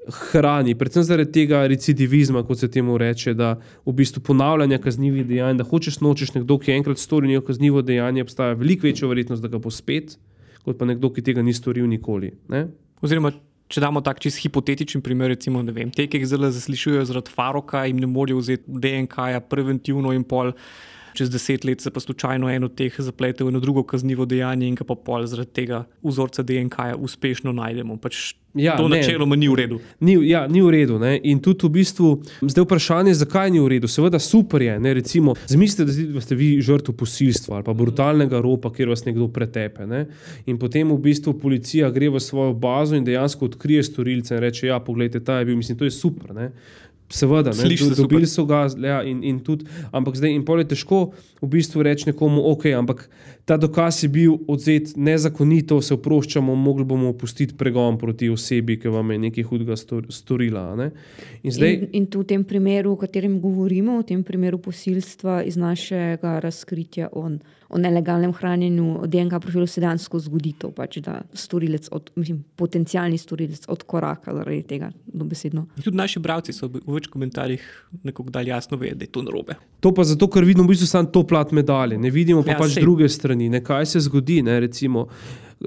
[0.04, 3.54] Hrani, predvsem zaradi tega recidivizma, kot se temu reče, da
[3.86, 7.80] v bistvu ponavljanja kaznjivih dejanj, da hočeš nočeš nekdo, ki je enkrat storil neko kaznivo
[7.80, 10.18] dejanje, obstaja veliko večja verjetnost, da ga bo spet
[10.64, 12.32] kot pa nekdo, ki tega ni storil nikoli.
[12.52, 12.66] Ne?
[13.04, 13.34] Oziroma,
[13.72, 17.84] če damo tak čist hipotetičen primer, recimo, vem, te, ki jih zelo zaslišujejo zaradi faroka,
[17.88, 20.52] jim ne morejo vzeti DNK-ja preventivno in pol
[21.14, 24.68] čez deset let se pa slučajno eno od teh zaplete v eno drugo kaznivo dejanje
[24.68, 27.96] in ga pa pol zaradi tega vzorca DNK -ja uspešno najdemo.
[27.96, 29.80] Pač ja, to načeloma ni v redu.
[30.00, 30.98] Ni, ja, ni v redu.
[30.98, 31.16] Ne?
[31.26, 33.90] In tudi v bistvu zdaj vprašanje, zakaj ni v redu.
[33.90, 34.94] Seveda super je, ne?
[34.94, 39.86] recimo, zmislite, da ste vi žrtev posilstva ali pa brutalnega ropa, kjer vas nekdo pretepe.
[39.90, 40.06] Ne?
[40.46, 44.66] In potem v bistvu policija gre v svojo bazo in dejansko odkrije storilce in reče:
[44.70, 46.34] Ja, pogledajte, ta je bil, mislim, to je super.
[46.34, 46.52] Ne?
[47.14, 50.98] Seveda, do, dobili so ga, ja, in, in tudi, ampak zdaj in pol je težko
[51.38, 53.06] v bistvu reči nekomu, ok, ampak
[53.44, 58.92] ta dokaz je bil odzet nezakonito, se oproščamo, mogli bomo opustiti pregon proti osebi, ki
[58.92, 59.76] vam je nekaj hudega
[60.08, 60.64] storila.
[60.80, 60.90] Ne?
[61.42, 65.60] In, zdaj, in, in v tem primeru, o katerem govorimo, v tem primeru posilstva iz
[65.60, 67.38] našega razkritja on
[67.74, 73.18] o nelegalnem hranjenju DNK profilu se dejansko zgodi to, pač, da storilec, od, mislim, potencijalni
[73.18, 75.66] storilec odkoraka zaradi tega dobesedno.
[75.82, 77.64] Tudi naši bralci so v več komentarjih
[78.06, 79.58] nekako dali jasno vedeti, da je to narobe.
[79.82, 82.60] To pa zato, ker vidimo v bistvu samo to plat medalje, ne vidimo pa ja,
[82.62, 82.86] pač sej.
[82.86, 84.42] druge strani, ne, kaj se zgodi.
[84.42, 85.06] Ne, recimo,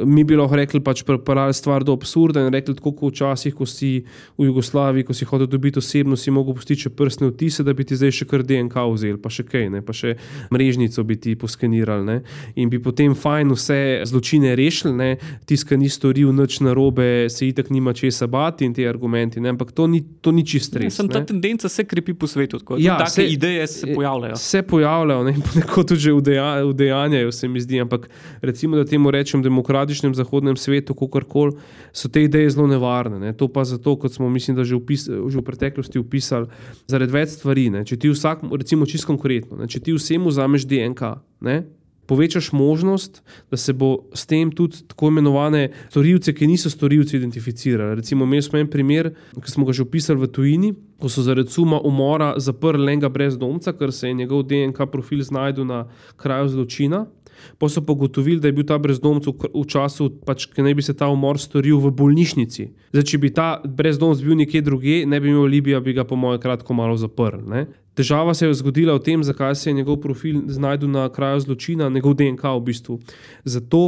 [0.05, 3.65] mi bi lahko rekli, pač pripeljali stvar do absurda in rekli, tako kot včasih, ko
[3.65, 4.03] si
[4.37, 7.85] v Jugoslaviji, ko si hotel dobiti osebno, si mogel pustiti še prstne vtise, da bi
[7.87, 9.81] ti zdaj še kar DNK vzel, pa še kaj, ne?
[9.85, 10.15] pa še
[10.53, 12.17] mrežnico bi ti poskenirali ne?
[12.55, 13.79] in bi potem fajn vse
[14.09, 15.13] zločine rešili,
[15.49, 19.55] tiska ni storil nič narobe, se itak nima česa bati in te argumenti, ne?
[19.55, 20.99] ampak to ni, to ni čist res.
[20.99, 24.39] Ja, ta tendenca se krepi po svetu, tako ja, da se ideje se pojavljajo.
[24.41, 25.35] Se pojavljajo, ne?
[25.47, 28.09] ponekod tudi udejanjajo, se mi zdi, ampak
[28.41, 31.55] recimo, da temu rečem demokrat demokratičnem zahodnem svetu, kako koli,
[31.93, 33.19] so te ideje zelo nevarne.
[33.19, 33.33] Ne.
[33.33, 36.47] To pa zato, kot smo mislim, že, upis, že v preteklosti opisali,
[36.87, 37.69] zaradi več stvari.
[37.69, 37.85] Ne.
[37.85, 41.01] Če ti vsak, recimo čisto konkretno, ne, če ti vsemu vzameš DNK.
[41.41, 41.63] Ne,
[42.07, 43.19] Povečaš možnost,
[43.51, 47.99] da se bo s tem tudi tako imenovane storilce, ki niso storilci, identificirali.
[47.99, 50.71] Recimo, imeli smo en primer, ki smo ga že opisali v tujini,
[51.03, 55.67] ko so zaradi suma umora zaprli enega brezdomca, ker se je njegov DNK profil znašel
[55.67, 55.83] na
[56.15, 57.09] kraju zločina.
[57.57, 60.95] Pa so pogotovili, da je bil ta brezdomec v času, pač, ki naj bi se
[60.97, 62.69] ta umor storil v bolnišnici.
[62.93, 66.19] Zdaj, če bi ta brezdomec bil nekje drugje, ne bi imel Libija, bi ga, po
[66.19, 67.41] mojem, kratko malo zaprl.
[67.47, 67.67] Ne?
[67.97, 71.89] Težava se je zgodila v tem, zakaj se je njegov profil znašel na kraju zločina,
[71.89, 72.99] njegov DNK v bistvu.
[73.45, 73.81] Zato,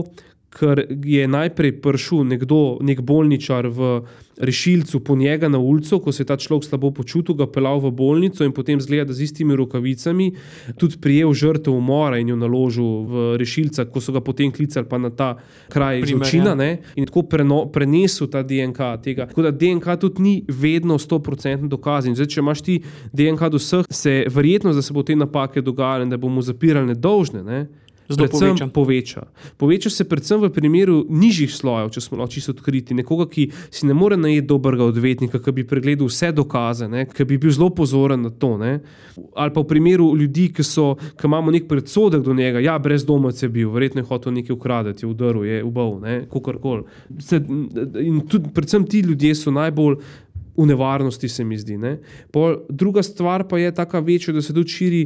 [0.50, 4.02] ker je najprej prišel nekdo, nek bolničar v
[4.39, 7.91] rešilcu po njega na ulico, ko se je ta človek slabo počutil, ga pelal v
[7.91, 10.32] bolnico in potem zgleda z istimi rokavicami,
[10.78, 14.97] tudi prijel žrtev umora in jo naložil v rešilca, ko so ga potem klicali pa
[14.97, 15.36] na ta
[15.69, 16.78] kraj zločina ja.
[16.95, 19.28] in tako preno, prenesel ta DNK tega.
[19.28, 22.08] Tako da DNK tudi ni vedno 100% dokaz.
[22.08, 22.80] In zdaj, če imaš ti
[23.12, 26.93] DNK do vseh, se verjetno, da se bo te napake dogajale in da bomo zapirali
[26.93, 27.43] nedolžne.
[27.43, 27.67] Ne?
[28.17, 29.24] Predvsem poveča.
[29.58, 32.98] Poveča se predvsem v primeru nižjih slojev, če smo lahko čisto odkriti.
[32.98, 37.38] Nekoga, ki si ne more najeti dobrega odvetnika, ki bi pregledal vse dokaze, ki bi
[37.38, 38.56] bil zelo pozoren na to.
[38.58, 38.80] Ne?
[39.36, 43.06] Ali pa v primeru ljudi, ki, so, ki imamo nek predsodek do njega, ja, brez
[43.06, 46.00] domovce je bil, verjetno je hotel nekaj ukraditi, je udaril, je ubal,
[46.32, 46.88] kakorkoli.
[48.02, 50.02] In tudi, predvsem ti ljudje so najbolj.
[50.60, 51.78] V nevarnosti se mi zdi.
[52.36, 55.04] Pol, druga stvar pa je tako večja, da se tudi širi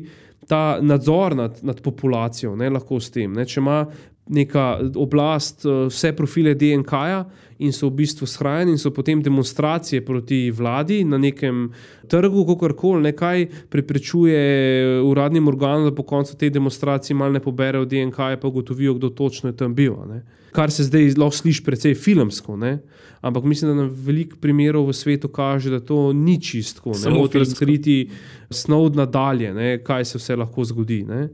[0.48, 3.34] ta nadzor nad, nad populacijo, ne lahko s tem.
[3.34, 3.86] Ne, če ima
[4.30, 7.24] neka oblast eh, vse profile DNK-ja
[7.64, 11.70] in so v bistvu shrajeni, in so potem demonstracije proti vladi na nekem
[12.08, 17.86] trgu, kako koli, nekaj preprečuje uradnim organom, da po koncu te demonstracije malo ne poberejo
[17.86, 19.96] DNK-ja, pa ugotovijo, kdo točno je tam bil.
[20.10, 20.24] Ne.
[20.54, 22.58] Kar se zdaj lahko sliši precej filmsko.
[22.58, 22.78] Ne.
[23.22, 26.92] Ampak mislim, da nam veliko primerov v svetu kaže, da to ni čisto.
[27.06, 28.10] Ne morete razkriti
[28.50, 31.04] snov nadalje, ne, kaj se vse lahko zgodi.
[31.08, 31.30] Ne.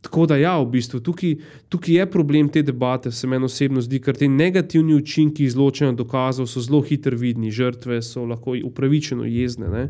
[0.00, 1.34] Tako da, ja, v bistvu tukaj,
[1.68, 6.46] tukaj je problem te debate, se meni osebno zdi, ker ti negativni učinki izločanja dokazov
[6.46, 9.68] so zelo hitro vidni, žrtve so lahko upravičeno jezne.
[9.72, 9.88] Ne.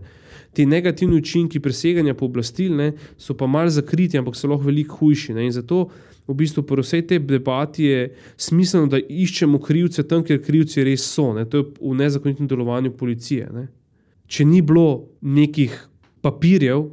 [0.57, 2.81] Ti negativni učinki preseganja pooblastil
[3.19, 5.35] so pa mal zakriti, ampak so lahko veliko hujši.
[5.37, 5.45] Ne.
[5.45, 5.91] In zato
[6.29, 11.05] v bistvu pri vsej tej debati je smiselno, da iščemo krivce tam, kjer krivci res
[11.05, 11.35] so.
[11.37, 11.45] Ne.
[11.45, 13.53] To je v nezakonitem delovanju policije.
[13.53, 13.69] Ne.
[14.29, 15.77] Če ni bilo nekih
[16.25, 16.89] papirjev,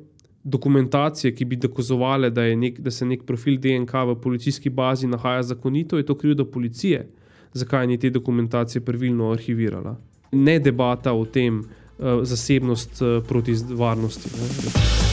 [0.45, 2.41] dokumentacije, ki bi dokazovali, da,
[2.77, 7.08] da se nek profil DNK v policijski bazi nahaja zakonito, je to krivda policije,
[7.53, 9.97] zakaj ni te dokumentacije pravilno arhivirala.
[10.31, 14.29] Ne debata o tem, uh, zasebnost uh, proti varnosti.
[14.38, 15.05] Ne.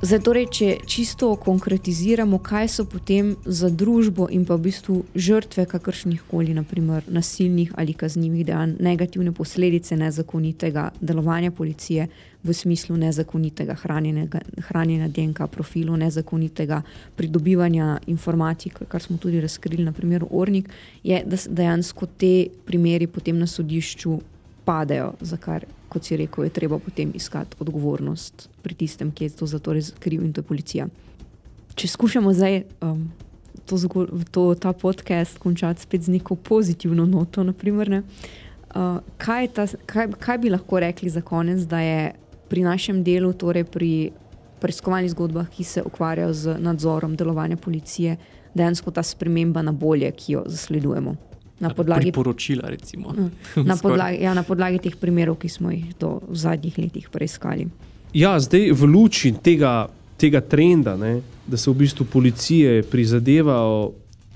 [0.00, 5.66] Zdaj, torej, če čisto konkretiziramo, kaj so potem za družbo in pa v bistvu žrtve
[5.68, 12.08] kakršnih koli, naprimer nasilnih ali kaznjivih dejanj, negativne posledice nezakonitega delovanja policije
[12.40, 16.80] v smislu nezakonitega hranjenja DNK profilu, nezakonitega
[17.20, 20.72] pridobivanja informacij, kar smo tudi razkrili na primeru Ornik,
[21.04, 24.16] je, da dejansko te primeri potem na sodišču
[24.64, 29.36] padejo, za kar kot si rekel, je treba potem iskati odgovornost pri tistem, ki je
[29.40, 30.86] to zato res kriv in to je policija.
[31.74, 33.08] Če skušamo zdaj um,
[33.66, 33.78] to,
[34.30, 40.12] to, ta podcast končati spet z neko pozitivno noto, naprimer, ne, uh, kaj, ta, kaj,
[40.18, 42.12] kaj bi lahko rekli za konec, da je
[42.50, 43.92] pri našem delu, torej pri
[44.60, 48.16] preiskovalnih zgodbah, ki se ukvarjajo z nadzorom delovanja policije,
[48.54, 51.29] dejansko ta sprememba na bolje, ki jo zasledujemo.
[51.60, 53.12] Na podlagi poročila, recimo.
[53.12, 53.30] Mm.
[53.68, 57.68] Na podlagi, ja, na podlagi teh primerov, ki smo jih do zadnjih letih preiskali.
[58.16, 59.86] Ja, zdaj v luči tega,
[60.18, 63.92] tega trenda, ne, da se v bistvu policije prizadevajo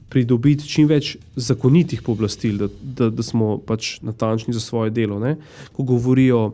[0.08, 5.18] pridobiti čim več zakonitih pooblastil, da, da, da smo pač natančni za svoje delo.
[5.18, 5.34] Ne?
[5.74, 6.52] Ko govorijo,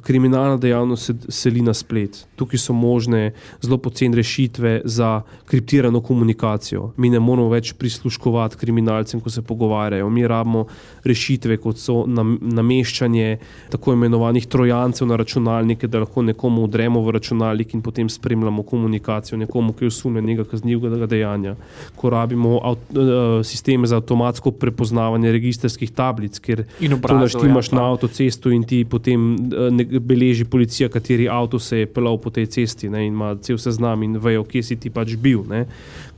[0.00, 6.92] kriminalna dejavnost se seli na splet, tukaj so možne zelo poceni rešitve za kriptirano komunikacijo.
[6.96, 10.08] Mi ne moramo več prisluškovati kriminalcem, ko se pogovarjajo.
[10.10, 10.64] Mi rabimo
[11.04, 13.36] rešitve, kot so nameščanje
[13.70, 19.38] tako imenovanih trojancev na računalnike, da lahko nekomu udremo v računalnik in potem spremljamo komunikacijo
[19.44, 21.56] nekomu, ki je osumljen nekega kaznivega dejanja.
[21.96, 23.01] Ko rabimo uh,
[23.44, 28.84] sisteme za avtomatsko prepoznavanje registrskih tablic, ker obrazo, ti imaš ja, na avtocestu in ti
[28.84, 33.34] potem uh, beleži policija, kateri avto se je pelal po tej cesti ne, in ima
[33.42, 35.44] cel seznam in vejo, kje si ti pač bil.
[35.48, 35.66] Ne.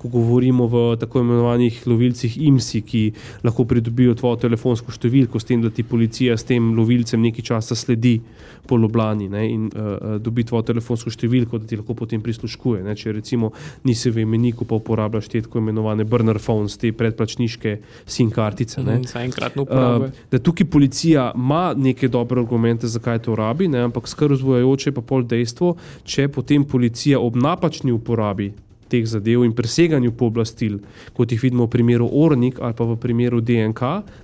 [0.04, 3.02] Ko govorimo o tako imenovanih lovilcih IMSI, ki
[3.44, 7.76] lahko pridobijo tvojo telefonsko številko, s tem, da ti policija s tem lovilcem nekaj časa
[7.78, 8.18] sledi
[8.68, 12.82] po Ljubljani ne, in uh, dobi tvojo telefonsko številko, da ti lahko potem prisluškuje.
[12.84, 12.96] Ne.
[13.00, 13.52] Če recimo
[13.88, 18.84] nisi v imeniku, pa uporabljaš te tako imenovane burner phones, te predplačniške SIM kartice.
[18.84, 20.10] Zaenkratno uporabljam.
[20.12, 24.90] Uh, da tukaj policija ima neke dobre argumente, zakaj to rabi, ne, ampak skrb vzbujajoče
[24.90, 28.52] je pa pol dejstvo, če potem policija ob napačni uporabi
[28.88, 30.78] teh zadev in preseganju pooblastil,
[31.12, 33.80] kot jih vidimo v primeru Ornik ali pa v primeru DNK,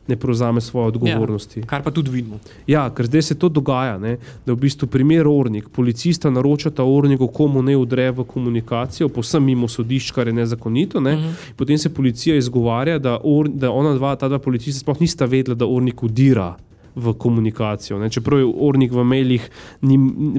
[0.09, 1.61] ne prevzame svoje odgovornosti.
[1.61, 2.41] Ja, kar pa tudi vidimo.
[2.67, 7.29] Ja, ker zdaj se to dogaja, ne, da v bistvu primer Ornik, policista naročata Orniku,
[7.29, 11.01] komu ne udre v komunikacijo, posem mimo sodišč, kar je nezakonito.
[11.01, 11.29] Ne, uh mhm.
[11.29, 11.53] -huh.
[11.57, 15.55] Potem se policija izgovarja, da, or, da ona dva, ta dva policista sploh nista vedela,
[15.55, 16.57] da Ornik udira
[17.01, 17.99] v komunikacijo.
[17.99, 18.11] Ne.
[18.13, 19.49] Čeprav je urnik v mailih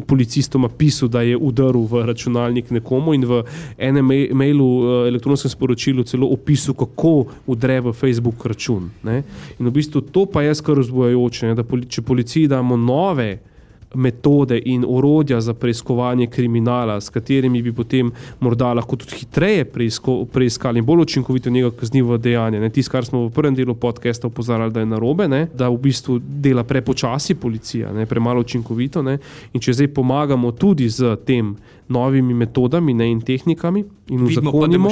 [0.08, 3.43] policistom pisal, da je udaril v računalnik nekomu in v
[3.78, 8.89] enem mailu, eh, elektronskem sporočilu, celo opisal, kako udre v Facebook račun.
[9.04, 9.24] Ne.
[9.60, 13.50] In v bistvu to pa je skrb vzbujajoče, da poli, če policiji damo nove
[13.93, 20.25] metode in orodja za preiskovanje kriminala, s katerimi bi potem morda lahko tudi hitreje preisko,
[20.25, 22.69] preiskali in bolj učinkovito njegov kaznivo dejanje.
[22.69, 25.47] Tisto, kar smo v prvem delu podcasta opozarjali, da je narobe, ne?
[25.54, 28.06] da v bistvu dela prepočasi policija, ne?
[28.06, 29.01] premalo učinkovito.
[29.04, 29.17] Ne?
[29.54, 31.56] In če zdaj pomagamo tudi z tem
[31.88, 33.12] novimi metodami ne?
[33.12, 34.89] in tehnikami in uzakonimo,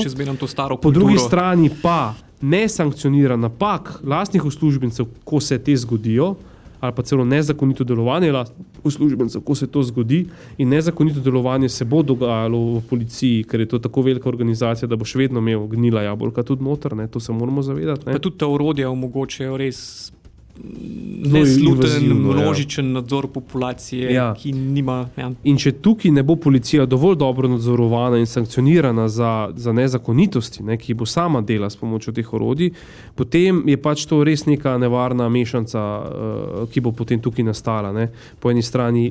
[0.82, 6.36] po drugi strani pa ne sankcionira napak lastnih uslužbencev, ko se te zgodijo,
[6.80, 8.34] ali pa celo nezakonito delovanje
[8.84, 10.26] uslužbencev, ko se to zgodi.
[10.58, 14.96] In nezakonito delovanje se bo dogajalo v policiji, ker je to tako velika organizacija, da
[14.96, 17.08] bo še vedno imel gnila jabolka tudi noter, ne?
[17.08, 18.06] to se moramo zavedati.
[18.06, 20.12] Pa tudi te urodja omogočajo res
[21.26, 22.14] nesluten, ja.
[22.14, 22.92] množičen ja.
[22.92, 24.34] nadzor populacije, ja.
[24.38, 25.10] ki nima.
[25.18, 25.32] Ja.
[25.44, 30.78] In če tukaj ne bo policija dovolj dobro nadzorovana in sankcionirana za, za nezakonitosti, ne,
[30.78, 32.72] ki bo sama dela s pomočjo teh orodij,
[33.16, 37.94] potem je pač to res neka nevarna mešanca, uh, ki bo potem tukaj nastala.
[37.96, 38.10] Ne.
[38.40, 39.10] Po eni strani.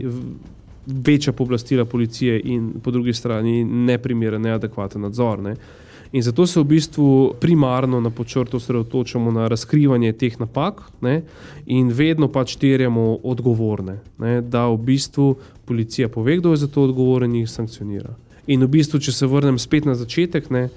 [0.89, 5.43] Večja pooblastila policije, in po drugi strani neprimeren, neadekvaten nadzor.
[5.45, 5.51] Ne.
[5.53, 11.23] Uh, In zato se v bistvu primarno na počrtu osredotočamo na razkrivanje teh napak ne,
[11.67, 15.35] in vedno pač terjamo odgovorne, ne, da v bistvu
[15.69, 18.15] policija pove, kdo je za to odgovoren in jih sankcionira.
[18.47, 20.69] In v bistvu, če se vrnem spet na začetek, ne,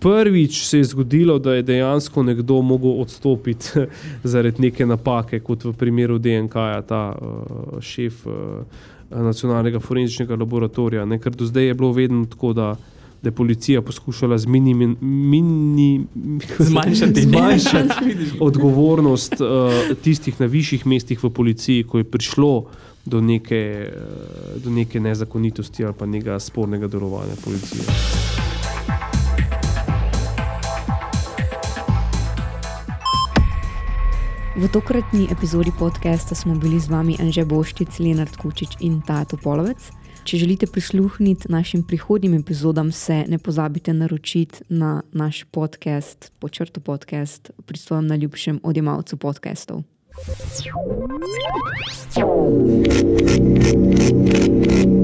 [0.00, 3.84] prvič se je zgodilo, da je dejansko nekdo mogel odstopiti
[4.32, 8.32] zaradi neke napake, kot v primeru DNK, -ja, ta uh, šef uh,
[9.10, 11.04] nacionalnega forenzičnega laboratorija.
[11.04, 12.76] Ne, ker do zdaj je bilo vedno tako, da
[13.22, 16.06] da je policija poskušala mini, mini,
[16.58, 22.64] zmanjšati, zmanjšati odgovornost uh, tistih na višjih mestih v policiji, ko je prišlo
[23.04, 27.82] do neke, uh, do neke nezakonitosti ali pa nekega spornega delovanja policije.
[34.58, 39.97] V tokratni epizodi podcasta smo bili z vami Anže Boščic, Leonard Kučič in Tato Polovec.
[40.28, 47.50] Če želite prisluhniti našim prihodnjim epizodam, se ne pozabite naročiti na naš podcast, počrto podcast,
[47.64, 49.82] pri svojem najljubšem odjemalcu podcastov.
[53.68, 54.97] Thank you.